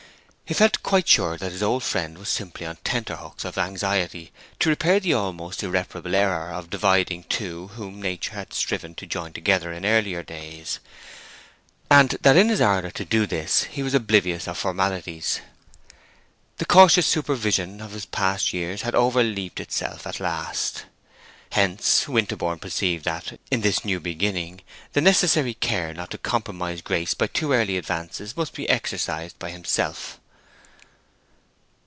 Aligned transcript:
He 0.51 0.53
felt 0.53 0.83
quite 0.83 1.07
sure 1.07 1.37
that 1.37 1.53
his 1.53 1.63
old 1.63 1.81
friend 1.81 2.17
was 2.17 2.27
simply 2.27 2.65
on 2.65 2.75
tenterhooks 2.83 3.45
of 3.45 3.57
anxiety 3.57 4.33
to 4.59 4.67
repair 4.69 4.99
the 4.99 5.13
almost 5.13 5.63
irreparable 5.63 6.13
error 6.13 6.51
of 6.51 6.69
dividing 6.69 7.23
two 7.29 7.67
whom 7.67 8.01
Nature 8.01 8.33
had 8.33 8.53
striven 8.53 8.93
to 8.95 9.05
join 9.05 9.31
together 9.31 9.71
in 9.71 9.85
earlier 9.85 10.23
days, 10.23 10.79
and 11.89 12.17
that 12.19 12.35
in 12.35 12.49
his 12.49 12.59
ardor 12.59 12.91
to 12.91 13.05
do 13.05 13.25
this 13.25 13.63
he 13.63 13.81
was 13.81 13.93
oblivious 13.93 14.45
of 14.45 14.57
formalities. 14.57 15.39
The 16.57 16.65
cautious 16.65 17.07
supervision 17.07 17.79
of 17.79 17.91
his 17.91 18.05
past 18.05 18.51
years 18.51 18.81
had 18.81 18.93
overleaped 18.93 19.61
itself 19.61 20.05
at 20.05 20.19
last. 20.19 20.83
Hence, 21.53 22.09
Winterborne 22.09 22.59
perceived 22.59 23.05
that, 23.05 23.39
in 23.49 23.61
this 23.61 23.85
new 23.85 24.01
beginning, 24.01 24.63
the 24.91 24.99
necessary 24.99 25.53
care 25.53 25.93
not 25.93 26.11
to 26.11 26.17
compromise 26.17 26.81
Grace 26.81 27.13
by 27.13 27.27
too 27.27 27.53
early 27.53 27.77
advances 27.77 28.35
must 28.35 28.53
be 28.53 28.67
exercised 28.67 29.39
by 29.39 29.49
himself. 29.51 30.17